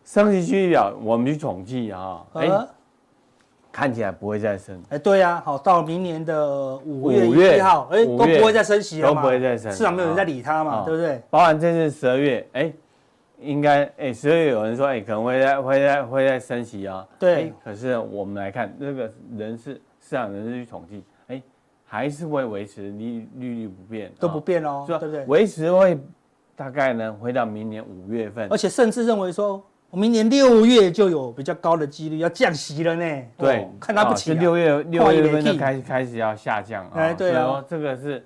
[0.03, 2.49] 升息几率表我们去统计啊，哎。
[3.75, 11.21] 看起来不会再升，哎，对呀，好，到明年的五月一号，哎，都不会再升息了，都不会再升，市场没有人在理它嘛，对不对？
[11.29, 12.71] 包含这次十二月，哎，
[13.41, 17.51] 应该，哎，十二月有人说，哎，可能会再会再会再升息啊，对。
[17.65, 21.41] 可是我们来看这个人事市场人事去统计，哎，
[21.83, 25.25] 还是会维持利利率不变，都不变哦，对不对？
[25.25, 25.99] 维持会
[26.55, 29.61] 大概呢，回到明年五月份，而且甚至认为说。
[29.95, 33.23] 明年六月就有比较高的几率要降息了呢。
[33.38, 34.34] 对，看他不起。
[34.34, 36.91] 六月六月份就开始开始要下降啊。
[36.95, 37.63] 哎，对啊。
[37.67, 38.25] 这个是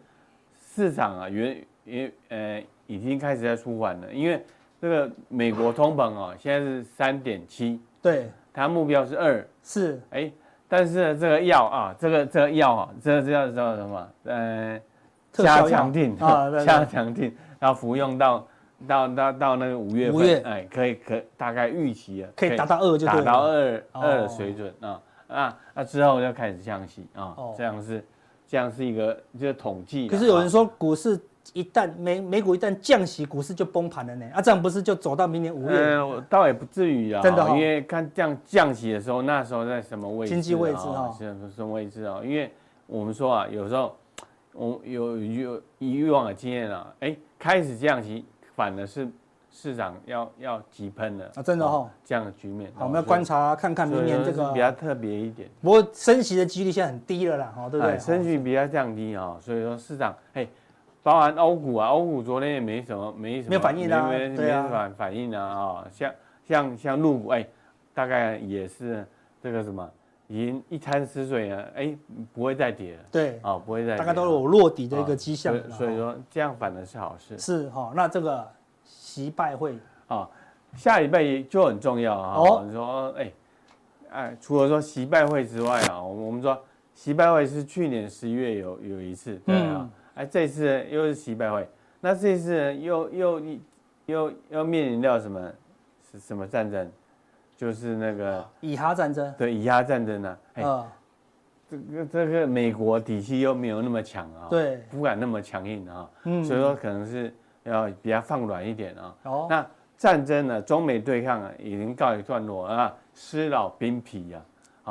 [0.76, 4.44] 市场啊，原原呃已经开始在舒缓了，因为
[4.82, 7.80] 这个美国通膨啊，现在是三点七。
[8.02, 8.30] 对。
[8.52, 9.48] 它目标是二。
[9.64, 10.02] 是。
[10.10, 10.32] 哎，
[10.68, 14.08] 但是这个药啊，这个这个药啊，这个叫叫什么？
[14.24, 14.80] 呃，
[15.32, 18.46] 加强定啊，加强定要 服用到。
[18.88, 28.04] 到到到那个五月份，哎，可以可大概预期了，可以达到二就达到二二的水准啊啊，那之后就开始降息啊，这样是
[28.48, 30.08] 这样是一个就是统计。
[30.08, 31.20] 可是有人说股市
[31.54, 34.26] 一旦美美股一旦降息，股市就崩盘了呢？
[34.34, 35.78] 啊，这样不是就走到明年五月？
[35.78, 40.34] 呃，倒也不至于啊，真的，因为看降降息的时候，那时候在什么位置？
[40.34, 42.22] 经济位置啊，什么什么位置啊？
[42.24, 42.52] 因为
[42.88, 43.96] 我们说啊，有时候
[44.54, 48.26] 我有有以往的经验啊，哎，开始降息。
[48.60, 49.08] 反而是
[49.50, 51.42] 市场要要急喷了啊！
[51.42, 52.70] 真的哈，这样的局面。
[52.76, 55.48] 好，我们要观察看看明年这个比较特别一点。
[55.62, 57.98] 不过升息的几率现在很低了啦，哈，对不对？
[57.98, 60.46] 升息比较降低啊，所以说市场，哎，
[61.02, 66.14] 包含欧股啊，欧股昨天也没什么，没什么没有反应啊，没没反反应啊啊，像
[66.46, 67.48] 像像陆股，哎，
[67.94, 69.08] 大概也是
[69.42, 69.90] 这个什么，
[70.30, 71.98] 已经一滩死水了，哎，
[72.32, 78.48] 不会再跌了，对，啊，不会再跌，大概都有落底的一个迹象，所以说这样反而是好事，是哈，那这个
[78.86, 79.78] 习拜会。
[80.08, 80.28] 啊，
[80.76, 83.32] 下礼拜就很重要啊，哦，你说哎
[84.12, 86.60] 哎，除了说习拜会之外啊，我们我们说
[86.96, 89.90] 习拜会是去年十一月有有一次，对啊。
[90.16, 91.70] 哎，这次又是习拜会，
[92.02, 93.42] 那这次又又
[94.08, 95.52] 又又面临到什么
[96.12, 96.92] 是什么战争？
[97.60, 99.34] 就是那个以哈战争。
[99.38, 100.38] 对，以哈战争呢、啊？
[100.54, 100.88] 哎，呃、
[101.70, 109.14] 这个这个美国底气又没有那么强啊，对，不敢那么强硬啊，嗯，所以说可能是要比较放软一点啊。
[109.24, 109.68] 哦，那
[109.98, 110.62] 战争呢？
[110.62, 114.42] 中美对抗啊，已经告一段落啊，施老兵疲啊。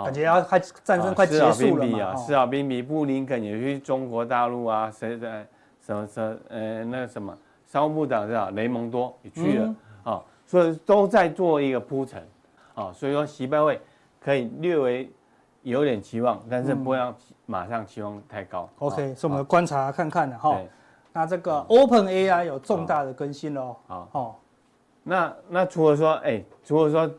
[0.05, 2.15] 感觉要快战争快结束了嘛？
[2.17, 5.47] 施老兵比布林肯也去中国大陆啊，谁在
[5.81, 8.51] 什么什么呃那个什么商务部长是吧？
[8.51, 9.77] 雷蒙多也去了啊、嗯
[10.13, 12.23] 哦，所以都在做一个铺陈
[12.79, 13.81] 啊，所以说习拜会
[14.21, 15.11] 可以略微
[15.62, 17.14] 有点期望，但是不要
[17.47, 18.69] 马上期望太高。
[18.81, 20.61] 嗯、OK，所以我们观察看看的哈。
[21.12, 23.77] 那这个 Open AI 有重大的更新喽。
[23.87, 24.35] 好，哦，
[25.03, 27.11] 那那除了说哎，除了说。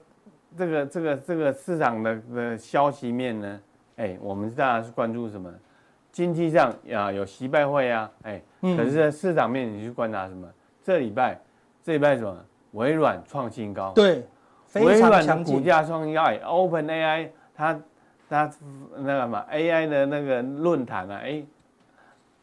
[0.57, 3.59] 这个这个这个市场的的消息面呢，
[3.97, 5.47] 哎，我们大家是关注什么？
[6.11, 10.49] 经济上啊有习拜会啊，哎，可是在市场面你去观察什么？
[10.83, 11.39] 这礼拜
[11.83, 12.35] 这礼拜什么？
[12.71, 14.25] 微软创新高，对，
[14.75, 17.79] 微软的股价创新高，Open AI 它
[18.29, 18.51] 它
[18.97, 21.43] 那个嘛 AI 的那个论坛啊，哎，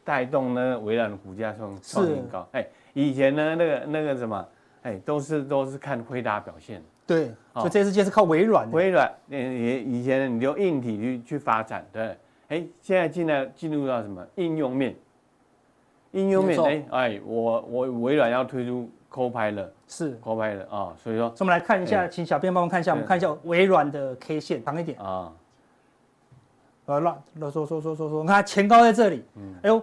[0.03, 4.47] 带动呢微软的股价创创新高，哎，以前呢那个那个什么，
[4.83, 6.81] 哎，都是都是看辉达表现。
[7.05, 8.69] 对，所以这次就是靠微软。
[8.71, 12.17] 微软，也以前你就硬体去去发展，对。
[12.49, 14.93] 哎，现在进来进入到什么应用面？
[16.11, 25.31] 应用面，哎哎，我我微软要推出 Copilot，是 Copilot 啊，所以说，我们来看一下，请小编帮我看一下，我们看一下微软的 K 线长一点啊。
[26.85, 29.81] 呃，乱乱说说说说说，你看前高在这里，嗯，哎呦，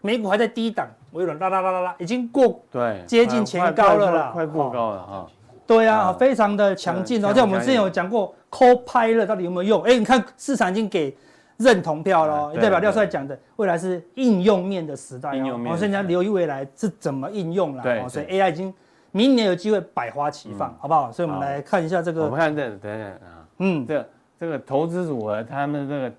[0.00, 5.26] 美股还在低档，微软啦啦啦啦啦，已经过对接近前高了啦，快过高了啊。
[5.66, 7.32] 对呀，非常的强劲哦。
[7.32, 9.82] 像我们之前有讲过，Copilot 到底有没有用？
[9.82, 11.16] 哎，你看市场已经给
[11.60, 15.60] 认同票喽，也代表廖帅讲的未来是应用面的时代哦。
[15.70, 17.82] 我现在留意未来是怎么应用了。
[17.82, 18.74] 对，所以 AI 已经
[19.12, 21.12] 明年有机会百花齐放，好不好？
[21.12, 22.24] 所以我们来看一下这个。
[22.24, 24.08] 我们看这，等等啊，嗯，这
[24.40, 26.12] 这个投资组合，他们这个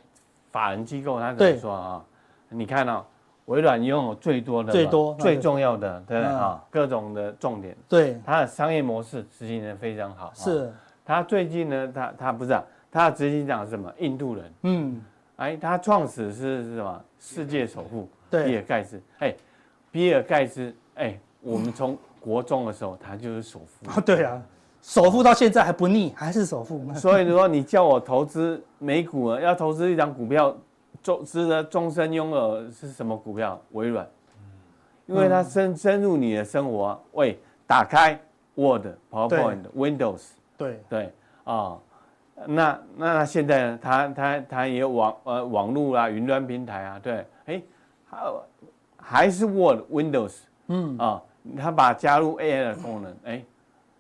[0.52, 2.02] 法人机构他怎么说啊？
[2.50, 3.06] 你看到。
[3.46, 7.76] 微软拥有最多的、最多、最重要的，对啊，各种的重点。
[7.90, 10.32] 对，它的商业模式执行的非常好。
[10.34, 10.72] 是，
[11.04, 13.92] 它最近呢，它它不是啊，它的执行长是什么？
[13.98, 14.54] 印度人。
[14.62, 15.02] 嗯，
[15.42, 17.04] 哎，他创始是是什么？
[17.20, 19.02] 世界首富，对，比尔盖茨。
[19.18, 19.36] 哎，
[19.90, 24.02] 比尔盖茨，哎，我们从国中的时候，他就是首富。
[24.02, 24.40] 对啊，
[24.84, 26.80] 首富到现在还不腻，还是首富。
[26.94, 30.56] 所以说，你叫我投资美股，要投资一张股票。
[31.02, 33.60] 终值得终身拥有是什么股票？
[33.72, 34.08] 微软，
[35.08, 37.02] 因为它深深入你的生活。
[37.14, 38.20] 喂，打开
[38.54, 40.22] Word、PowerPoint、Windows，
[40.56, 41.12] 对对
[41.44, 41.80] 啊，
[42.48, 43.80] 那那现在呢？
[43.82, 47.62] 他他他也有网呃网络啊，云端平台啊，对，哎，
[48.10, 48.34] 还
[48.98, 51.22] 还是 Word、Windows，嗯啊，
[51.58, 53.44] 他把加入 AI 的功能，哎，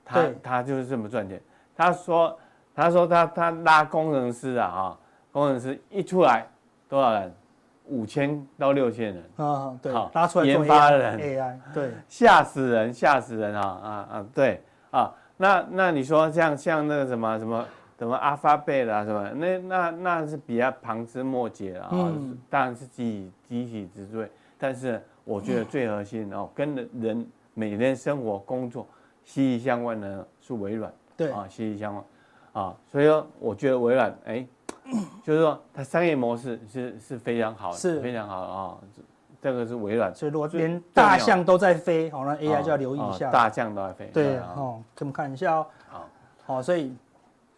[0.03, 1.41] 他他就是这么赚钱。
[1.75, 2.37] 他说
[2.75, 4.99] 他说他他拉工程师啊，哈，
[5.31, 6.45] 工程师一出来。
[6.89, 7.33] 多少人？
[7.87, 14.25] 五千到六千人啊，对，拉出来研发的人，AI，对， 吓死人，吓死人啊啊啊！
[14.33, 17.65] 对啊，那那你说像像那个什么什么
[18.01, 21.87] 什么 Alphabet 啊什么，那那那是比较旁枝末节啊，
[22.49, 28.87] 当然是集集体之最，但是我觉得最核心哦，跟人每天生活工作
[29.23, 32.03] 息息相关的是微软，对啊，息息相关
[32.53, 34.47] 啊，所以说我觉得微软哎。
[35.23, 38.77] 就是说，它商业模式是是非常好的，是非常好的啊。
[39.39, 43.29] 这个是微软，所以如果连大象都在飞，好，那 AI 就要留意一下。
[43.31, 45.67] 大象都在飞，对哦，给我们看一下哦。
[45.87, 46.09] 好，
[46.45, 46.93] 好，所以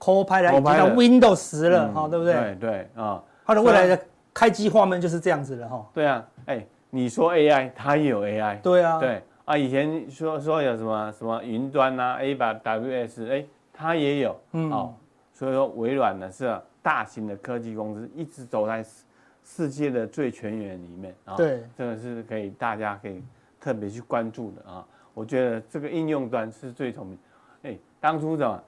[0.04, 2.34] Copilot 已经到 Windows 十了，哈，对不对？
[2.34, 4.00] 对对啊，它的未来的
[4.34, 5.86] 开机画面就是这样子的哈。
[5.94, 8.60] 对啊，哎，你说 AI，它也有 AI。
[8.62, 14.94] 对啊，对啊，以前说说有什么什么云端啊，AWS，哎，它也有，嗯，哦，
[15.34, 16.54] 所以说微软呢是。
[16.84, 18.86] 大型的科技公司一直走在
[19.42, 23.24] 世界的最前沿里面啊，对，这个是可以大家可以
[23.58, 24.86] 特别去关注的啊。
[25.14, 27.18] 我觉得这个应用端是最聪明。
[27.62, 28.62] 哎，当初怎么，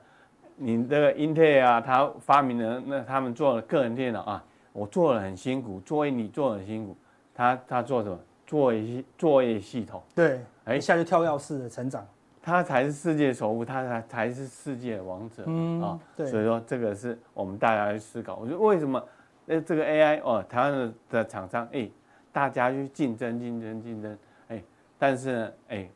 [0.55, 4.43] 你这个英特尔啊，他发明了那他们做了个人电脑啊，
[4.73, 6.95] 我做了很辛苦，作为你做的很辛苦，
[7.33, 8.17] 他他做什么？
[8.47, 12.05] 作业作业系统，对，哎，一下就跳跃式的成长，
[12.43, 18.35] 他才是世界首富，他才才是世界王者，嗯啊，对，所以说这个是我们大家去思考。
[18.35, 19.03] 我觉得为什么，
[19.45, 21.89] 那，这个 AI 哦，台湾的的厂商，哎，
[22.31, 24.15] 大家去竞争竞争竞争，
[24.49, 24.61] 哎，
[24.99, 25.89] 但是呢，哎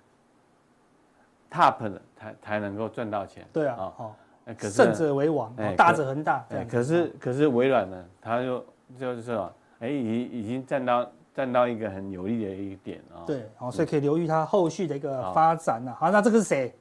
[1.52, 4.16] ，Top 的才才能够赚到钱，对啊，好，
[4.58, 8.66] 胜者为王，大者恒大，对，可是可是微软呢，它就
[8.98, 11.10] 就是说，哎，已已经占到。
[11.32, 15.96] 占到一个很有利的一个点啊，对，好，所以可以留意它后续的一个发展啊。
[15.98, 16.74] 好，那这个是谁？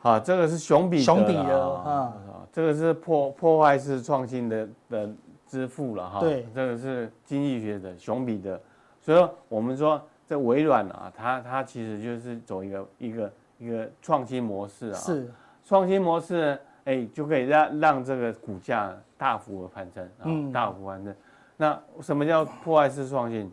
[0.00, 2.12] 好，这个是熊彼熊彼的啊，
[2.50, 5.08] 这个是破破坏式创新的的
[5.46, 6.18] 之父了哈。
[6.18, 8.60] 对，这个是经济学的熊彼的，
[9.00, 14.94] 所以说我们说这微软啊，它它其实就是走一个一个一个创新模式啊。
[14.94, 15.30] 是，
[15.64, 21.14] 创新模式呢，哎，就可以让让这个股价大幅的攀升啊，大幅攀升。
[21.56, 23.52] 那什么叫破坏式创新？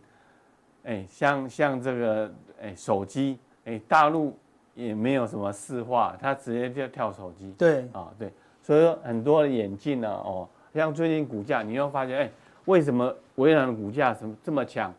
[0.84, 4.36] 哎，像像这个哎手机哎，大陆
[4.74, 7.54] 也没有什么市话，它直接就跳手机。
[7.58, 12.32] 对啊，对，所以说很多的眼镜呢，哦，像最近股价，你又发现哎，
[12.66, 14.92] 为什么微软的股价什么这么强？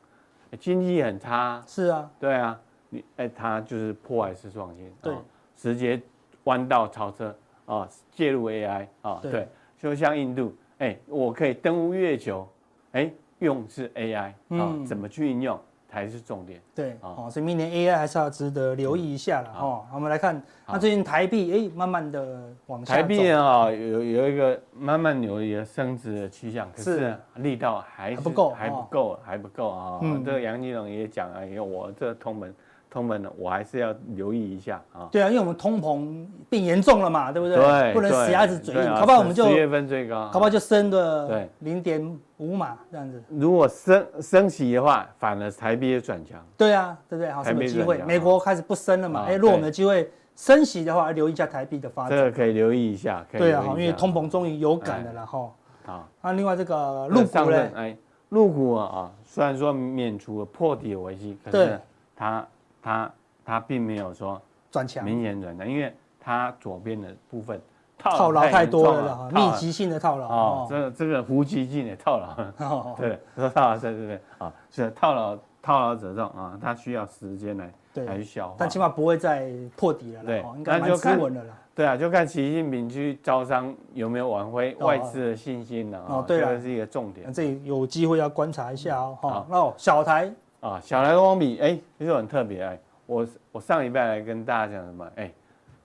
[0.59, 1.62] 经济很差。
[1.66, 2.11] 是啊。
[2.20, 2.61] 对啊，
[2.91, 4.93] 你哎，它就是破坏式创新。
[5.03, 5.14] 对。
[5.57, 6.01] 直接
[6.45, 7.35] 弯道超车
[7.70, 9.46] 啊，介入 AI 啊，对，
[9.78, 12.46] 就像印度，哎，我可以登陆月球，
[12.92, 13.08] 哎，
[13.38, 15.58] 用是 AI 啊，怎么去应用？
[15.92, 19.84] 才是重点，对，哦，所以明年 AI 还是要值得留意一下了，哦。
[19.92, 22.94] 我们来看，那最近台币，哎，慢慢的往下。
[22.94, 30.00] 台币啊，有有一个慢慢有一个升值的趋向，可是力道还是不够，还不够，还不够啊。
[30.24, 32.52] 这个杨金龙也讲了，因为我这通膨。
[32.91, 35.09] 通膨呢，我还是要留意一下啊。
[35.12, 37.57] 对啊，因为我们通膨变严重了嘛，对不对？
[37.57, 39.18] 对，不能死鸭子嘴硬，好不好？
[39.18, 40.51] 我们就十月份最高，好不好？
[40.51, 43.22] 就升个对零点五码这样子。
[43.28, 46.45] 如果升升息的话，反而台币也转强。
[46.57, 47.30] 对啊，对不对？
[47.30, 47.99] 好，什么机会？
[47.99, 49.24] 美国开始不升了嘛？
[49.28, 52.18] 哎，如果我们的机会升息的话，留意一下台币的发展。
[52.18, 53.24] 这个可以留意一下。
[53.30, 56.09] 对啊，好，因为通膨终于有感了，然后好。
[56.22, 57.70] 那另外这个入股呢？
[57.76, 57.97] 哎，
[58.30, 61.78] 入股啊，虽然说免除了破底的危机，可是
[62.16, 62.47] 它
[62.83, 63.11] 它。
[63.43, 67.61] 它并没有说转强，明显转强，因为它左边的部分
[67.99, 81.53] 套牢太多了，密集性的套牢哦，这个这个无极性的套牢， 对，说套牢在这边啊，是套牢套牢者众啊，它需要时间来来去消化，但起码不会再破底了，对，应该蛮稳稳的了。
[81.74, 89.18] 对啊，就看习近平去招商有没有挽回外资的信心了啊对，这个是一个重点，这有机会要观察一下哦。
[89.20, 92.78] 好，那小台啊，小台光比哎，其实很特别哎。
[93.06, 95.04] 我我上礼拜来跟大家讲什么？
[95.16, 95.34] 哎、欸，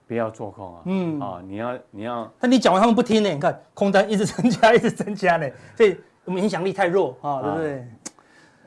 [0.06, 0.80] 不要做空啊！
[0.84, 3.28] 嗯啊，你要你要，但你讲完他们不听呢。
[3.28, 7.88] 你看空单一直增加，一直增加呢，所以我们影响力太弱啊，对不对？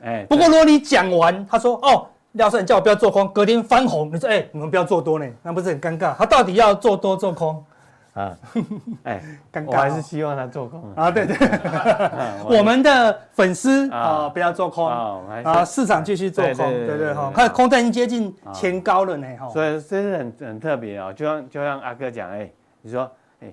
[0.02, 6.14] 哎、欸，不过如果你讲完，他说哦，廖胜你叫我不要做空，隔天翻红，你说哎、欸，你们不要做多呢，那不是很尴尬？
[6.16, 7.64] 他到底要做多做空？
[8.14, 8.36] 啊，
[9.04, 9.22] 哎，
[9.66, 11.10] 我还是希望他做空啊！
[11.10, 11.36] 对对，
[12.58, 14.86] 我们的粉丝啊，不要做空。
[14.86, 22.50] 啊，市场继续做空，对对哈，看空单已经接近前高了呢哈，所以真是很很特别啊，就像就像阿哥讲，哎，
[22.82, 23.08] 你说，
[23.40, 23.52] 哎，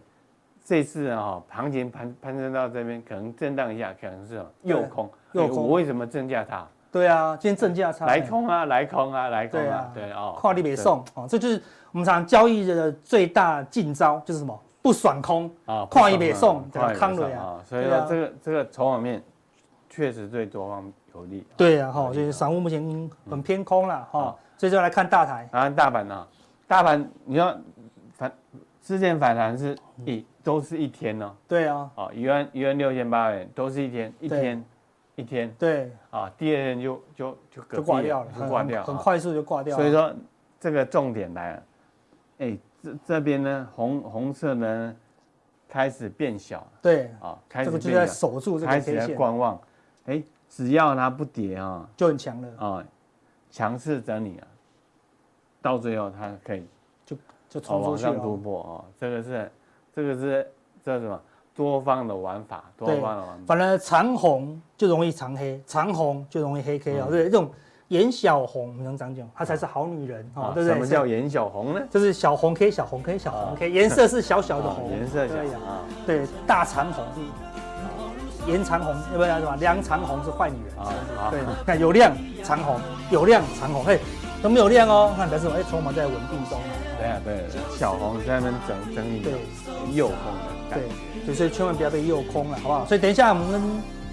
[0.65, 6.67] 这次啊，行情攀攀升到这边，可能震荡一下，可能是右空，右空，我为什么正价差？
[6.91, 11.61] 对啊，今天正价差，来空啊，来空啊，来空啊，对哦，跨立北送哦，这就是。
[11.93, 14.59] 我们常交易的最大禁招就是什么？
[14.83, 16.93] 不爽空啊，跨一别送，对吧？
[16.93, 19.23] 康瑞啊，所以说这个这个筹码面
[19.89, 21.47] 确实对多方有利。
[21.55, 25.47] 对啊，哈，就是散户目前很偏空了哈，所以就来看大台。
[25.51, 26.27] 啊，大盘呢？
[26.67, 27.57] 大盘你要
[28.11, 28.31] 反
[28.83, 29.75] 之前反弹是
[30.05, 31.35] 一都是一天呢。
[31.47, 34.63] 对啊，啊，一万一万六千八元都是一天一天
[35.17, 35.53] 一天。
[35.59, 35.91] 对。
[36.11, 39.83] 啊，第二天就就就就挂掉了，就挂掉，很快速就挂掉了。
[39.83, 40.15] 所以说
[40.59, 41.63] 这个重点来了。
[42.37, 44.95] 哎，这这边呢，红红色呢
[45.67, 47.11] 开始变小，对。
[47.19, 49.59] 啊，开始就在守住这个，开始在观望。
[50.05, 52.47] 哎，只要它不跌啊，就很强了。
[52.57, 52.85] 啊，
[53.49, 54.47] 强势整理啊，
[55.61, 56.65] 到最后它可以
[57.03, 57.17] 就
[57.49, 59.51] 就冲出去了，往上突破啊，这个是
[59.93, 60.47] 这个是
[60.83, 61.19] 这什么
[61.57, 63.37] 多方的玩法，多方的玩法。
[63.45, 67.49] 反正长红就容易长黑，长红就容易黑 K 啊，对这种。
[67.89, 69.25] 颜小红，你能讲讲？
[69.33, 70.73] 她才是好女人哦，对不对？
[70.73, 71.81] 什么叫颜小红呢？
[71.89, 79.55] 就是小红 K，小红 K，小红 K，颜色是小小的红，颜色小啊，对，大长红是颜长红，要不要什么？
[79.55, 82.77] 梁长红是坏女人啊，对，看有亮长红，
[83.09, 84.01] 有亮长红，嘿，
[84.43, 86.67] 都没有亮哦，看但是哎，筹码在稳定中啊。
[86.99, 87.45] 对啊，对，
[87.77, 89.31] 小红在那边整整理，对，
[89.95, 90.15] 诱空
[90.71, 90.77] 的，
[91.27, 92.85] 对，就是千万不要被诱空了，好不好？
[92.85, 93.61] 所以等一下我们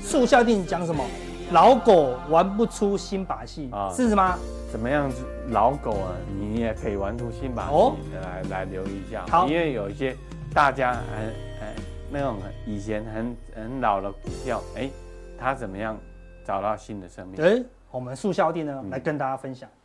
[0.03, 1.05] 速效定讲什么？
[1.53, 3.89] 老狗玩不出新把戏啊？
[3.95, 4.39] 是什么？
[4.73, 5.25] 怎么样子？
[5.51, 6.11] 老狗啊，
[6.41, 7.95] 你也可以玩出新把戏哦。
[8.23, 10.17] 来来留意一下，好，因为有一些
[10.53, 11.27] 大家很
[11.61, 14.91] 很那种以前很很老的股票，哎，
[15.39, 15.97] 它怎么样
[16.45, 17.41] 找到新的生命？
[17.45, 19.69] 哎，我们速效定呢，来跟大家分享。
[19.69, 19.84] 嗯